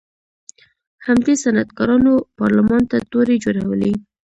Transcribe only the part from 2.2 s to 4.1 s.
پارلمان ته تورې جوړولې.